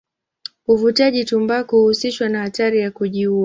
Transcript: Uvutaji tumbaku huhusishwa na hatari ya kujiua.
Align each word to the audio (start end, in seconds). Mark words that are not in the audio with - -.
Uvutaji 0.67 1.25
tumbaku 1.25 1.75
huhusishwa 1.77 2.29
na 2.29 2.39
hatari 2.41 2.79
ya 2.79 2.91
kujiua. 2.91 3.39